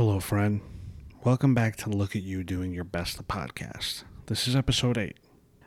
[0.00, 0.62] Hello, friend.
[1.24, 4.04] Welcome back to Look at You Doing Your Best, the podcast.
[4.28, 5.14] This is episode 8.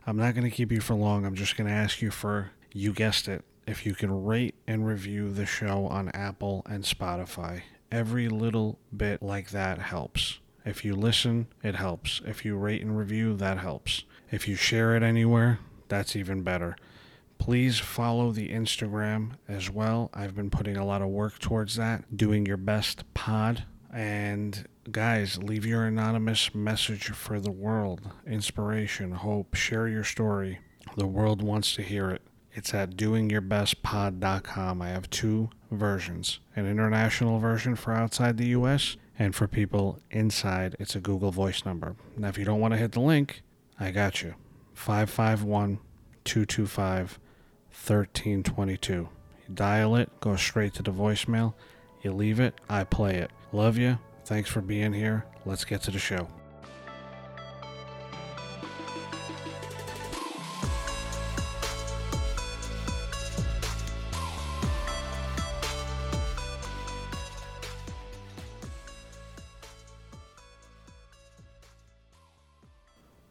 [0.07, 1.23] I'm not going to keep you for long.
[1.23, 4.87] I'm just going to ask you for, you guessed it, if you can rate and
[4.87, 7.61] review the show on Apple and Spotify.
[7.91, 10.39] Every little bit like that helps.
[10.65, 12.19] If you listen, it helps.
[12.25, 14.03] If you rate and review, that helps.
[14.31, 15.59] If you share it anywhere,
[15.89, 16.75] that's even better.
[17.37, 20.09] Please follow the Instagram as well.
[20.11, 22.17] I've been putting a lot of work towards that.
[22.17, 23.65] Doing your best pod.
[23.93, 28.01] And guys, leave your anonymous message for the world.
[28.25, 30.59] Inspiration, hope, share your story.
[30.97, 32.23] The world wants to hear it.
[32.53, 34.81] It's at doingyourbestpod.com.
[34.81, 40.75] I have two versions an international version for outside the US, and for people inside,
[40.79, 41.95] it's a Google Voice number.
[42.17, 43.41] Now, if you don't want to hit the link,
[43.79, 44.35] I got you.
[44.73, 45.79] 551
[46.23, 47.19] 225
[47.69, 48.93] 1322.
[48.93, 49.09] You
[49.53, 51.53] dial it, go straight to the voicemail.
[52.01, 53.31] You leave it, I play it.
[53.53, 53.99] Love you.
[54.25, 55.25] Thanks for being here.
[55.45, 56.27] Let's get to the show.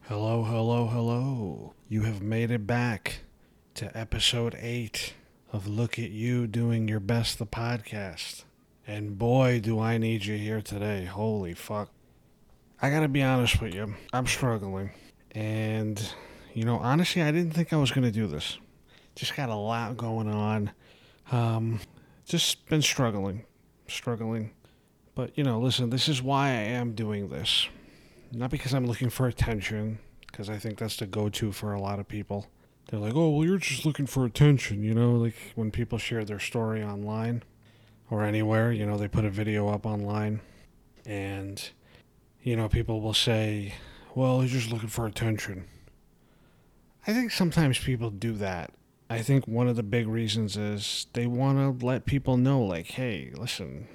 [0.02, 1.74] Hello, hello, hello.
[1.89, 3.22] You have made it back
[3.74, 5.14] to episode 8
[5.52, 8.44] of Look at You Doing Your Best, the podcast.
[8.86, 11.05] And boy, do I need you here today.
[11.05, 11.91] Holy fuck.
[12.80, 14.91] I gotta be honest with you, I'm struggling.
[15.30, 16.02] And,
[16.52, 18.58] you know, honestly, I didn't think I was gonna do this.
[19.14, 20.72] Just got a lot going on.
[21.30, 21.78] Um,
[22.24, 23.44] just been struggling.
[23.86, 24.50] Struggling.
[25.14, 27.69] But, you know, listen, this is why I am doing this.
[28.33, 31.80] Not because I'm looking for attention, because I think that's the go to for a
[31.80, 32.48] lot of people.
[32.89, 36.24] They're like, oh, well, you're just looking for attention, you know, like when people share
[36.24, 37.42] their story online
[38.12, 40.38] or anywhere, you know, they put a video up online
[41.06, 41.70] and,
[42.42, 43.74] you know, people will say,
[44.14, 45.64] well, he's just looking for attention.
[47.06, 48.70] I think sometimes people do that.
[49.08, 52.89] I think one of the big reasons is they want to let people know, like,
[52.89, 53.89] hey, listen,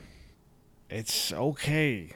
[0.89, 2.11] it's okay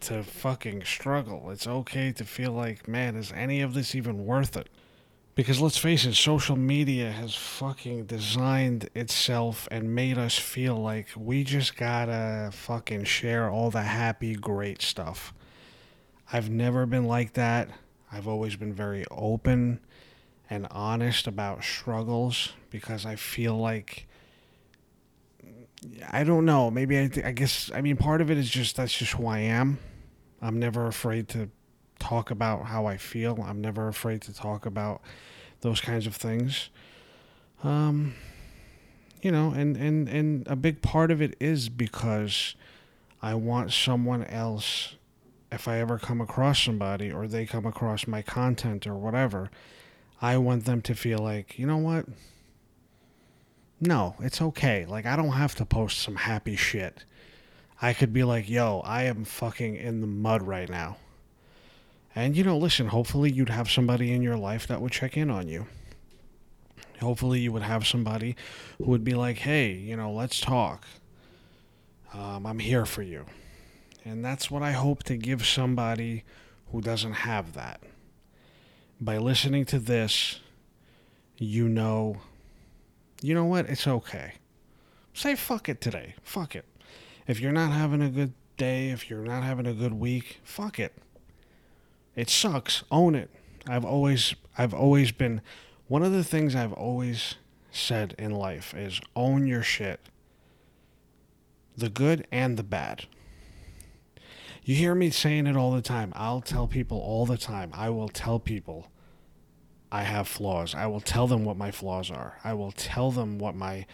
[0.00, 1.50] to fucking struggle.
[1.50, 4.68] It's okay to feel like, man, is any of this even worth it?
[5.40, 11.06] Because let's face it, social media has fucking designed itself and made us feel like
[11.16, 15.32] we just gotta fucking share all the happy, great stuff.
[16.30, 17.70] I've never been like that.
[18.12, 19.80] I've always been very open
[20.50, 24.06] and honest about struggles because I feel like
[26.12, 26.70] I don't know.
[26.70, 29.26] Maybe I, th- I guess I mean part of it is just that's just who
[29.26, 29.78] I am.
[30.42, 31.48] I'm never afraid to
[32.00, 33.38] talk about how I feel.
[33.46, 35.00] I'm never afraid to talk about
[35.60, 36.70] those kinds of things.
[37.62, 38.14] Um,
[39.22, 42.56] you know, and, and, and a big part of it is because
[43.22, 44.96] I want someone else,
[45.52, 49.50] if I ever come across somebody or they come across my content or whatever,
[50.22, 52.06] I want them to feel like, you know what?
[53.80, 54.84] No, it's okay.
[54.86, 57.04] Like, I don't have to post some happy shit.
[57.80, 60.98] I could be like, yo, I am fucking in the mud right now.
[62.14, 65.30] And, you know, listen, hopefully you'd have somebody in your life that would check in
[65.30, 65.66] on you.
[67.00, 68.36] Hopefully you would have somebody
[68.78, 70.84] who would be like, hey, you know, let's talk.
[72.12, 73.26] Um, I'm here for you.
[74.04, 76.24] And that's what I hope to give somebody
[76.72, 77.80] who doesn't have that.
[79.00, 80.40] By listening to this,
[81.38, 82.18] you know,
[83.22, 83.66] you know what?
[83.66, 84.34] It's okay.
[85.14, 86.14] Say fuck it today.
[86.22, 86.64] Fuck it.
[87.26, 90.78] If you're not having a good day, if you're not having a good week, fuck
[90.78, 90.94] it.
[92.16, 92.84] It sucks.
[92.90, 93.30] Own it.
[93.68, 95.40] I've always I've always been
[95.88, 97.36] one of the things I've always
[97.70, 100.00] said in life is own your shit.
[101.76, 103.06] The good and the bad.
[104.64, 106.12] You hear me saying it all the time.
[106.14, 107.70] I'll tell people all the time.
[107.72, 108.90] I will tell people
[109.90, 110.74] I have flaws.
[110.74, 112.38] I will tell them what my flaws are.
[112.44, 113.86] I will tell them what my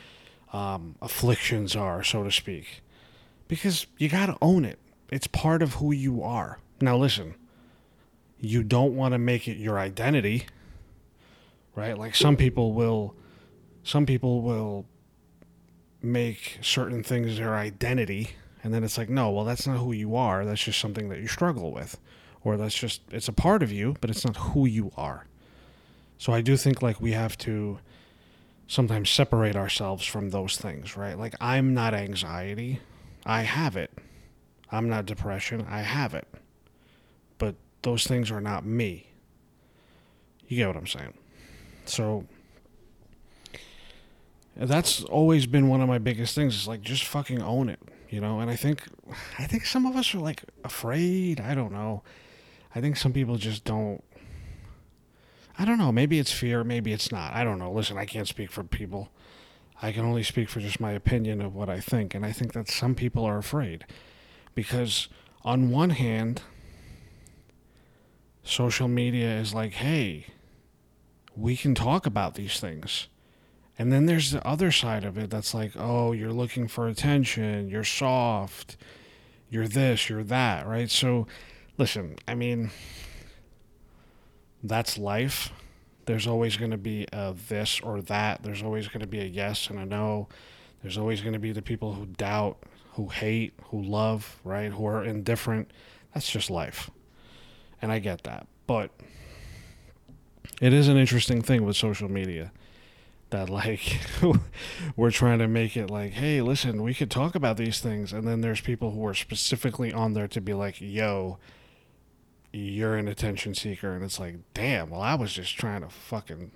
[0.52, 2.82] um, afflictions are, so to speak.
[3.48, 4.78] Because you got to own it.
[5.10, 6.58] It's part of who you are.
[6.80, 7.36] Now, listen,
[8.46, 10.46] you don't want to make it your identity,
[11.74, 11.96] right?
[11.96, 13.14] Like some people will,
[13.82, 14.86] some people will
[16.02, 18.30] make certain things their identity,
[18.62, 20.44] and then it's like, no, well, that's not who you are.
[20.44, 21.98] That's just something that you struggle with,
[22.42, 25.26] or that's just it's a part of you, but it's not who you are.
[26.18, 27.78] So I do think like we have to
[28.66, 31.18] sometimes separate ourselves from those things, right?
[31.18, 32.80] Like I'm not anxiety.
[33.24, 33.92] I have it.
[34.70, 35.66] I'm not depression.
[35.68, 36.26] I have it.
[37.38, 37.56] But
[37.86, 39.06] those things are not me.
[40.48, 41.14] You get what I'm saying?
[41.84, 42.24] So
[44.56, 46.56] that's always been one of my biggest things.
[46.56, 47.78] Is like just fucking own it.
[48.10, 48.82] you know, and I think
[49.38, 51.40] I think some of us are like afraid.
[51.40, 52.02] I don't know.
[52.74, 54.02] I think some people just don't
[55.56, 55.92] I don't know.
[55.92, 57.34] Maybe it's fear, maybe it's not.
[57.34, 57.70] I don't know.
[57.70, 59.10] Listen, I can't speak for people.
[59.80, 62.52] I can only speak for just my opinion of what I think, and I think
[62.54, 63.86] that some people are afraid
[64.56, 65.08] because
[65.44, 66.42] on one hand,
[68.46, 70.26] social media is like, "Hey,
[71.34, 73.08] we can talk about these things."
[73.78, 77.68] And then there's the other side of it that's like, oh, you're looking for attention,
[77.68, 78.76] you're soft,
[79.50, 80.90] you're this, you're that, right?
[80.90, 81.26] So,
[81.76, 82.70] listen, I mean,
[84.62, 85.52] that's life.
[86.06, 88.42] There's always going to be a this or that.
[88.42, 90.28] There's always going to be a yes and a no.
[90.82, 92.58] There's always going to be the people who doubt,
[92.92, 94.72] who hate, who love, right?
[94.72, 95.70] Who are indifferent.
[96.14, 96.90] That's just life.
[97.80, 98.46] And I get that.
[98.66, 98.90] But
[100.60, 102.52] it is an interesting thing with social media
[103.30, 104.00] that like
[104.96, 108.12] we're trying to make it like hey listen we could talk about these things.
[108.12, 111.38] And then there's people who are specifically on there to be like yo
[112.52, 113.92] you're an attention seeker.
[113.92, 116.52] And it's like damn well i was just trying to fucking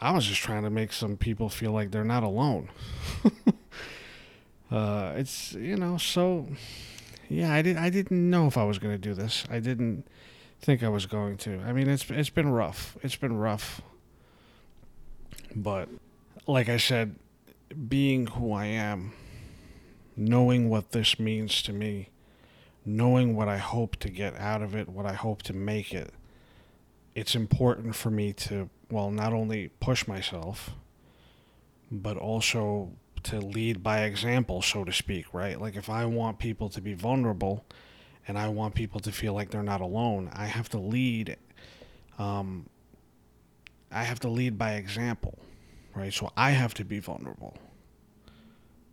[0.00, 2.70] i was just trying to make some people feel like they're not alone.
[4.68, 6.48] Uh it's you know so
[7.28, 9.44] yeah i did i didn't know if i was going to do this.
[9.50, 10.06] I didn't
[10.60, 11.60] think i was going to.
[11.60, 12.96] I mean it's it's been rough.
[13.02, 13.82] It's been rough.
[15.54, 15.88] But
[16.46, 17.16] like I said,
[17.88, 19.12] being who I am,
[20.16, 22.10] knowing what this means to me,
[22.84, 26.12] knowing what I hope to get out of it, what I hope to make it,
[27.14, 30.70] it's important for me to, well, not only push myself,
[31.90, 32.92] but also
[33.24, 35.60] to lead by example, so to speak, right?
[35.60, 37.64] Like if I want people to be vulnerable
[38.28, 41.36] and I want people to feel like they're not alone, I have to lead
[42.18, 42.68] um,
[43.90, 45.38] I have to lead by example,
[45.94, 46.12] right?
[46.12, 47.56] So I have to be vulnerable,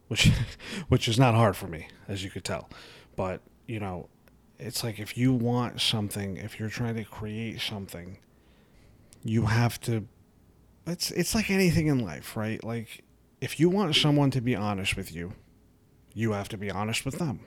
[0.07, 0.31] which
[0.87, 2.69] which is not hard for me, as you could tell.
[3.15, 4.09] But you know,
[4.59, 8.17] it's like if you want something, if you're trying to create something,
[9.23, 10.07] you have to.
[10.85, 12.63] It's it's like anything in life, right?
[12.63, 13.02] Like
[13.43, 15.33] if you want someone to be honest with you,
[16.13, 17.41] you have to be honest with them.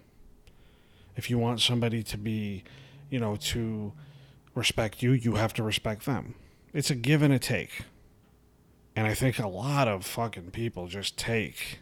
[1.16, 2.64] If you want somebody to be,
[3.08, 3.92] you know, to
[4.54, 6.34] respect you, you have to respect them
[6.76, 7.86] it's a give and a take.
[8.94, 11.80] And I think a lot of fucking people just take.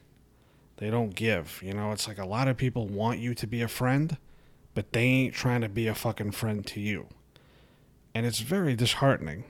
[0.76, 1.61] They don't give.
[1.64, 4.16] You know, it's like a lot of people want you to be a friend,
[4.72, 7.08] but they ain't trying to be a fucking friend to you.
[8.14, 9.43] And it's very disheartening.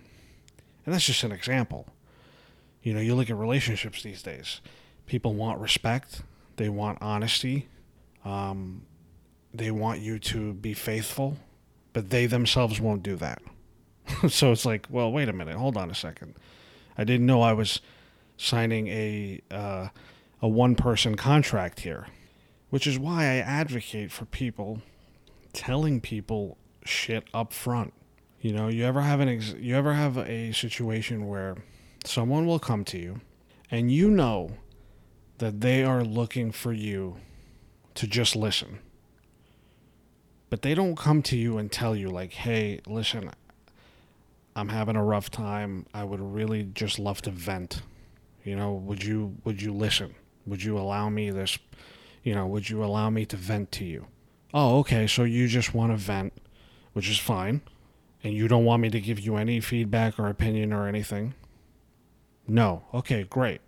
[0.87, 1.89] And that's just an example.
[2.85, 4.61] You know, you look at relationships these days.
[5.07, 6.23] People want respect,
[6.57, 7.67] they want honesty,
[8.27, 8.83] um,
[9.55, 11.39] they want you to be faithful,
[11.95, 13.41] but they themselves won't do that.
[14.29, 16.35] so it's like, well, wait a minute, hold on a second.
[16.97, 17.81] I didn't know I was
[18.37, 19.89] signing a uh,
[20.43, 22.07] a one person contract here,
[22.69, 24.83] which is why I advocate for people
[25.55, 27.95] telling people shit up front.
[28.43, 31.57] You know, you ever have an ex- you ever have a situation where
[32.07, 33.21] someone will come to you
[33.71, 34.51] and you know
[35.39, 37.17] that they are looking for you
[37.95, 38.79] to just listen.
[40.51, 43.31] But they don't come to you and tell you like, "Hey, listen,
[44.57, 45.87] I'm having a rough time.
[45.93, 47.83] I would really just love to vent.
[48.45, 50.15] You know, would you would you listen?
[50.47, 51.59] Would you allow me this?
[52.23, 54.07] You know, would you allow me to vent to you?
[54.53, 55.07] Oh, okay.
[55.07, 56.33] So you just want to vent,
[56.93, 57.63] which is fine,
[58.23, 61.35] and you don't want me to give you any feedback or opinion or anything.
[62.47, 62.85] No.
[62.93, 63.61] Okay, great.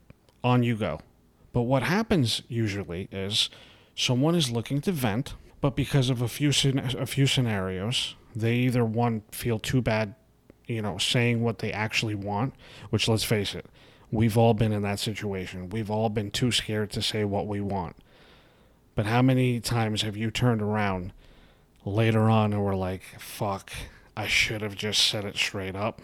[0.45, 1.01] On you go.
[1.53, 3.49] But what happens usually is
[3.95, 8.85] someone is looking to vent, but because of a few a few scenarios, they either
[8.85, 10.15] one feel too bad
[10.67, 12.55] you know, saying what they actually want,
[12.91, 13.67] which let's face it,
[14.11, 15.71] we've all been in that situation.
[15.71, 17.97] We've all been too scared to say what we want.
[18.95, 21.13] But how many times have you turned around
[21.85, 23.73] later on and were like, fuck,
[24.17, 26.01] I should have just said it straight up?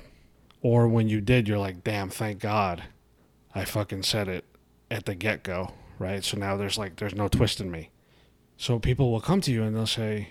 [0.63, 2.85] Or when you did, you're like, damn, thank God
[3.55, 4.45] I fucking said it
[4.91, 6.25] at the get go, right?
[6.25, 7.91] So now there's like, there's no twist in me.
[8.57, 10.31] So people will come to you and they'll say,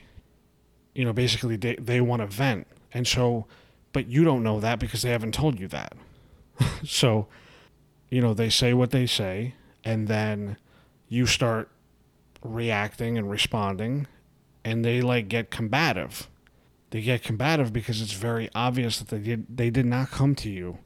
[0.96, 2.66] you know, basically they, they want to vent.
[2.94, 3.46] And so
[3.94, 5.94] but you don't know that because they haven't told you that.
[6.86, 7.28] so,
[8.10, 10.58] you know, they say what they say, and then
[11.08, 11.70] you start
[12.44, 14.08] reacting and responding,
[14.64, 16.30] and they like get combative.
[16.92, 20.50] They get combative because it's very obvious that they did they did not come to
[20.50, 20.78] you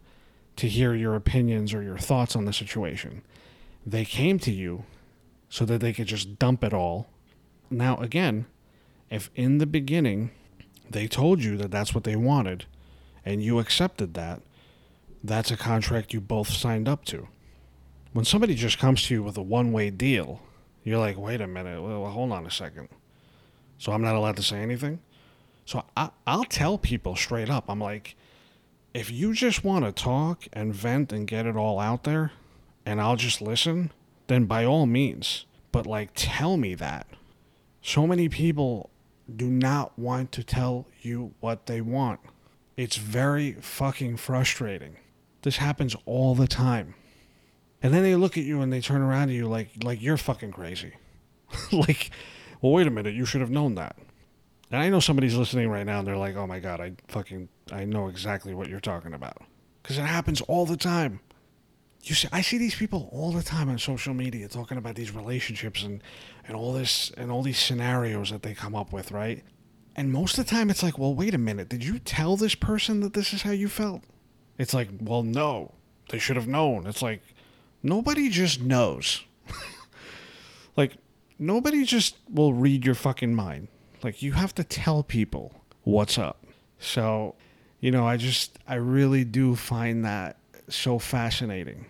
[0.56, 3.22] to hear your opinions or your thoughts on the situation.
[3.86, 4.86] They came to you
[5.50, 7.08] so that they could just dump it all.
[7.70, 8.46] Now, again,
[9.10, 10.32] if in the beginning
[10.90, 12.66] they told you that that's what they wanted,
[13.26, 14.42] and you accepted that,
[15.24, 17.28] that's a contract you both signed up to.
[18.14, 20.42] When somebody just comes to you with a one way deal,
[20.86, 22.90] You're like, wait a minute, well, hold on a second.
[23.80, 25.00] So I'm not allowed to say anything?
[25.66, 28.16] So I, I'll tell people straight up, I'm like,
[28.94, 32.32] if you just want to talk and vent and get it all out there,
[32.86, 33.92] and I'll just listen,
[34.28, 35.46] then by all means.
[35.72, 37.08] But like, tell me that.
[37.82, 38.90] So many people
[39.34, 42.20] do not want to tell you what they want.
[42.78, 44.98] It's very fucking frustrating.
[45.42, 46.96] This happens all the time.
[47.82, 50.18] And then they look at you and they turn around to you like like you're
[50.18, 50.94] fucking crazy.
[51.72, 52.10] like,
[52.62, 53.96] well wait a minute, you should have known that.
[54.72, 57.50] And I know somebody's listening right now and they're like, "Oh my god, I fucking
[57.72, 59.38] I know exactly what you're talking about."
[59.84, 61.20] Cuz it happens all the time.
[62.04, 65.12] You see I see these people all the time on social media talking about these
[65.12, 66.02] relationships and
[66.48, 69.44] and all this and all these scenarios that they come up with, right?
[69.96, 71.70] And most of the time it's like, "Well, wait a minute.
[71.70, 74.02] Did you tell this person that this is how you felt?"
[74.58, 75.74] It's like, "Well, no.
[76.10, 77.22] They should have known." It's like
[77.82, 79.24] nobody just knows.
[80.76, 80.98] like
[81.40, 83.68] nobody just will read your fucking mind.
[84.06, 86.46] Like you have to tell people what's up.
[86.78, 87.34] So,
[87.80, 90.38] you know, I just I really do find that
[90.70, 91.88] so fascinating.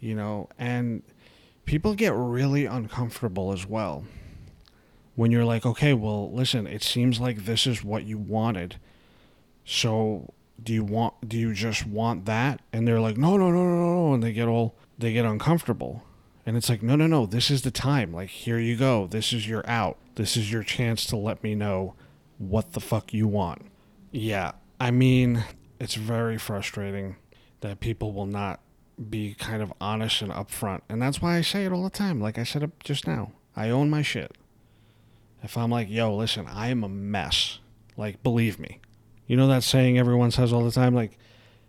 [0.00, 1.02] You know, and
[1.64, 4.04] people get really uncomfortable as well.
[5.14, 8.76] When you're like, "Okay, well, listen, it seems like this is what you wanted."
[9.64, 12.60] So, do you want do you just want that?
[12.70, 16.04] And they're like, "No, no, no, no, no," and they get all they get uncomfortable.
[16.48, 18.10] And it's like, no, no, no, this is the time.
[18.10, 19.06] Like, here you go.
[19.06, 19.98] This is your out.
[20.14, 21.92] This is your chance to let me know
[22.38, 23.66] what the fuck you want.
[24.12, 25.44] Yeah, I mean,
[25.78, 27.16] it's very frustrating
[27.60, 28.60] that people will not
[29.10, 30.80] be kind of honest and upfront.
[30.88, 32.18] And that's why I say it all the time.
[32.18, 34.34] Like I said it just now, I own my shit.
[35.42, 37.58] If I'm like, yo, listen, I am a mess,
[37.98, 38.80] like, believe me.
[39.26, 40.94] You know that saying everyone says all the time?
[40.94, 41.18] Like,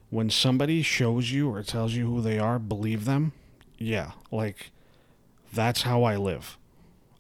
[0.10, 3.34] when somebody shows you or tells you who they are, believe them
[3.80, 4.72] yeah, like
[5.52, 6.58] that's how I live.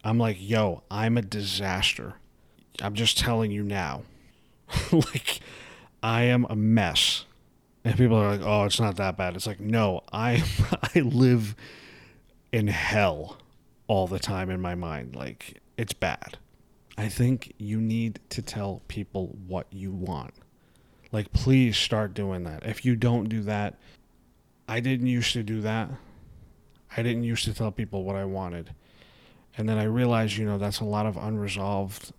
[0.03, 2.15] I'm like, yo, I'm a disaster.
[2.81, 4.03] I'm just telling you now.
[4.91, 5.39] like,
[6.01, 7.25] I am a mess.
[7.83, 9.35] And people are like, oh, it's not that bad.
[9.35, 10.43] It's like, no, I
[10.95, 11.55] I live
[12.51, 13.37] in hell
[13.87, 15.15] all the time in my mind.
[15.15, 16.37] Like, it's bad.
[16.97, 20.33] I think you need to tell people what you want.
[21.11, 22.65] Like, please start doing that.
[22.65, 23.79] If you don't do that,
[24.67, 25.89] I didn't used to do that.
[26.95, 28.73] I didn't used to tell people what I wanted.
[29.57, 32.13] And then I realized, you know, that's a lot of unresolved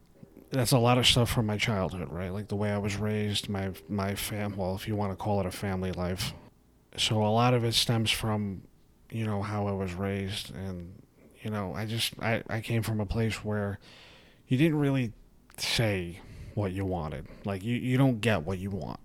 [0.51, 2.33] that's a lot of stuff from my childhood, right?
[2.33, 5.41] Like the way I was raised, my my fam well, if you want to call
[5.41, 6.35] it a family life.
[6.97, 8.63] So a lot of it stems from,
[9.11, 10.93] you know, how I was raised and
[11.43, 13.79] you know, I just I, I came from a place where
[14.49, 15.13] you didn't really
[15.57, 16.21] say
[16.55, 17.27] what you wanted.
[17.45, 19.01] Like you, you don't get what you want.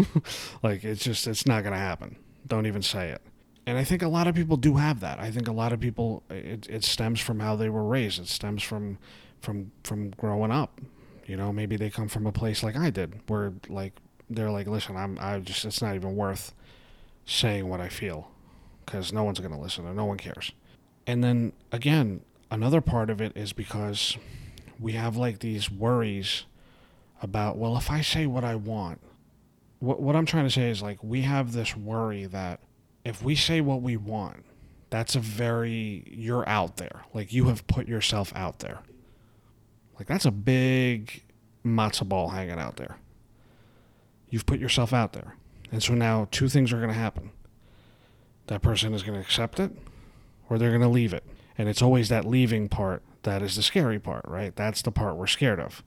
[0.62, 2.16] like it's just it's not gonna happen.
[2.46, 3.22] Don't even say it
[3.66, 5.18] and I think a lot of people do have that.
[5.18, 8.20] I think a lot of people it, it stems from how they were raised.
[8.20, 8.98] It stems from
[9.40, 10.80] from from growing up.
[11.26, 13.94] You know, maybe they come from a place like I did, where like
[14.28, 16.54] they're like, listen, I'm I just it's not even worth
[17.24, 18.30] saying what I feel
[18.84, 20.52] because no one's gonna listen and no one cares.
[21.06, 24.16] And then again, another part of it is because
[24.80, 26.44] we have like these worries
[27.22, 29.00] about well, if I say what I want,
[29.78, 32.60] what what I'm trying to say is like we have this worry that
[33.04, 34.44] if we say what we want,
[34.90, 37.02] that's a very you're out there.
[37.14, 38.80] Like you have put yourself out there.
[39.98, 41.22] Like that's a big
[41.64, 42.96] matzo ball hanging out there.
[44.28, 45.36] You've put yourself out there.
[45.70, 47.30] And so now two things are going to happen.
[48.48, 49.72] That person is going to accept it
[50.48, 51.24] or they're going to leave it.
[51.56, 54.54] And it's always that leaving part that is the scary part, right?
[54.54, 55.82] That's the part we're scared of.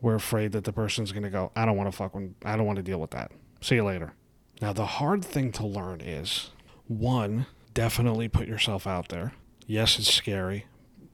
[0.00, 2.56] We're afraid that the person's going to go, I don't want to fuck with, I
[2.56, 3.30] don't want to deal with that.
[3.60, 4.14] See you later.
[4.62, 6.50] Now, the hard thing to learn is
[6.86, 9.32] one, definitely put yourself out there.
[9.66, 10.66] Yes, it's scary.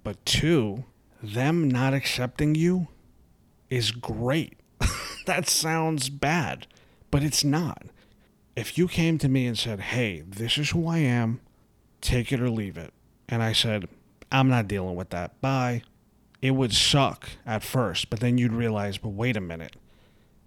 [0.05, 0.85] But two,
[1.23, 2.89] them not accepting you
[3.71, 4.59] is great.
[5.27, 6.67] that sounds bad,
[7.11, 7.85] but it's not.
[8.55, 11.41] If you came to me and said, hey, this is who I am,
[12.03, 12.93] take it or leave it,
[13.31, 13.89] and I said,
[14.31, 15.83] I'm not dealing with that, bye,
[16.43, 19.75] it would suck at first, but then you'd realize, but wait a minute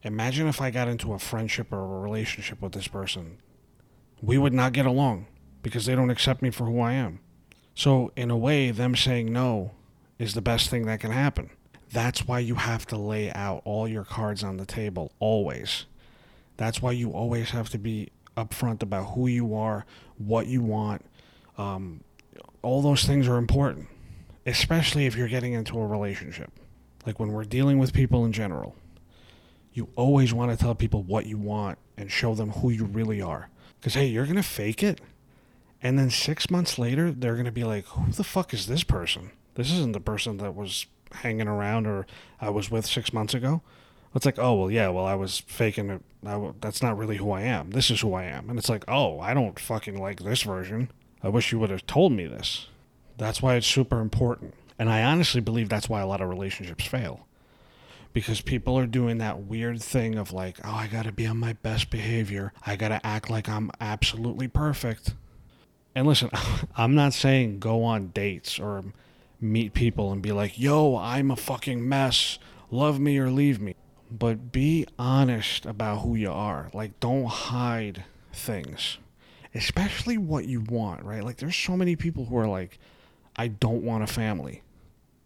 [0.03, 3.37] Imagine if I got into a friendship or a relationship with this person.
[4.21, 5.27] We would not get along
[5.61, 7.19] because they don't accept me for who I am.
[7.75, 9.71] So, in a way, them saying no
[10.17, 11.51] is the best thing that can happen.
[11.91, 15.85] That's why you have to lay out all your cards on the table, always.
[16.57, 19.85] That's why you always have to be upfront about who you are,
[20.17, 21.05] what you want.
[21.57, 22.03] Um,
[22.61, 23.87] all those things are important,
[24.45, 26.51] especially if you're getting into a relationship.
[27.05, 28.75] Like when we're dealing with people in general
[29.73, 33.21] you always want to tell people what you want and show them who you really
[33.21, 33.49] are.
[33.79, 35.01] Because, hey, you're going to fake it
[35.81, 38.83] And then six months later, they're going to be like, who the fuck is this
[38.83, 39.31] person?
[39.55, 42.05] This isn't the person that was hanging around or
[42.39, 43.61] I was with six months ago.
[44.13, 46.01] It's like, oh, well, yeah, well, I was faking it.
[46.61, 47.71] That's not really who I am.
[47.71, 48.49] This is who I am.
[48.49, 50.91] And it's like, oh, I don't fucking like this version.
[51.23, 52.67] I wish you would have told me this.
[53.17, 54.53] That's why it's super important.
[54.77, 57.25] And I honestly believe that's why a lot of relationships fail.
[58.13, 61.37] Because people are doing that weird thing of like, oh, I got to be on
[61.37, 62.51] my best behavior.
[62.65, 65.13] I got to act like I'm absolutely perfect.
[65.95, 66.29] And listen,
[66.75, 68.83] I'm not saying go on dates or
[69.39, 72.37] meet people and be like, yo, I'm a fucking mess.
[72.69, 73.75] Love me or leave me.
[74.09, 76.69] But be honest about who you are.
[76.73, 78.03] Like, don't hide
[78.33, 78.97] things,
[79.55, 81.23] especially what you want, right?
[81.23, 82.77] Like, there's so many people who are like,
[83.35, 84.63] I don't want a family.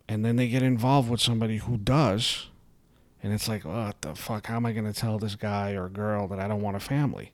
[0.08, 2.48] And then they get involved with somebody who does.
[3.25, 4.46] And it's like, what the fuck?
[4.46, 6.79] How am I going to tell this guy or girl that I don't want a
[6.79, 7.32] family?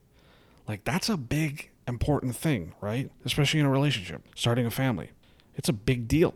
[0.65, 3.11] Like, that's a big, important thing, right?
[3.25, 5.09] Especially in a relationship, starting a family.
[5.55, 6.33] It's a big deal.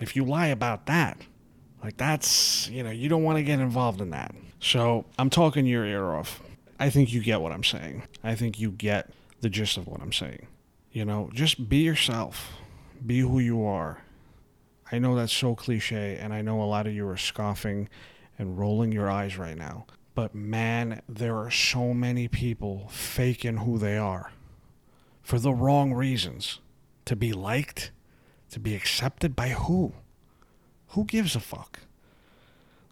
[0.00, 1.20] If you lie about that,
[1.84, 4.34] like that's, you know, you don't want to get involved in that.
[4.58, 6.40] So I'm talking your ear off.
[6.80, 8.04] I think you get what I'm saying.
[8.24, 9.10] I think you get
[9.42, 10.46] the gist of what I'm saying.
[10.92, 12.52] You know, just be yourself,
[13.04, 13.98] be who you are.
[14.90, 17.90] I know that's so cliche, and I know a lot of you are scoffing
[18.38, 19.86] and rolling your eyes right now.
[20.14, 24.32] But man, there are so many people faking who they are
[25.22, 26.60] for the wrong reasons.
[27.04, 27.90] To be liked,
[28.50, 29.94] to be accepted by who?
[30.88, 31.80] Who gives a fuck?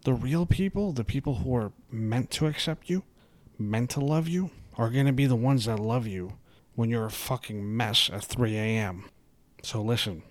[0.05, 3.03] The real people, the people who are meant to accept you,
[3.59, 6.35] meant to love you, are going to be the ones that love you
[6.75, 9.07] when you're a fucking mess at 3 a.m.
[9.63, 10.23] So listen,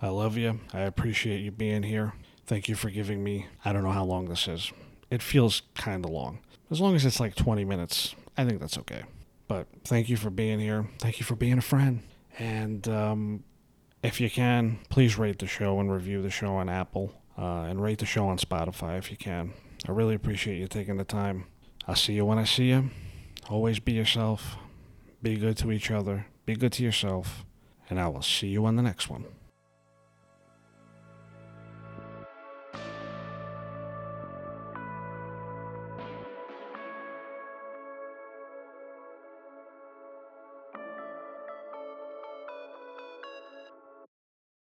[0.00, 0.60] I love you.
[0.72, 2.14] I appreciate you being here.
[2.50, 4.72] Thank you for giving me, I don't know how long this is.
[5.08, 6.40] It feels kind of long.
[6.68, 9.04] As long as it's like 20 minutes, I think that's okay.
[9.46, 10.88] But thank you for being here.
[10.98, 12.02] Thank you for being a friend.
[12.40, 13.44] And um,
[14.02, 17.80] if you can, please rate the show and review the show on Apple uh, and
[17.80, 19.52] rate the show on Spotify if you can.
[19.86, 21.44] I really appreciate you taking the time.
[21.86, 22.90] I'll see you when I see you.
[23.48, 24.56] Always be yourself.
[25.22, 26.26] Be good to each other.
[26.46, 27.44] Be good to yourself.
[27.88, 29.26] And I will see you on the next one.